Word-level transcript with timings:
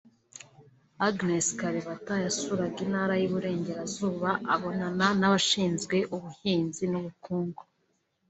Agnes 1.07 1.47
Kalibata 1.59 2.15
yasuraga 2.25 2.77
intara 2.85 3.13
y’Iburengerezazuba 3.19 4.29
abonana 4.53 5.05
n’abashinzwe 5.19 5.97
ubuhinzi 6.15 6.83
n’ubukungu 6.91 7.63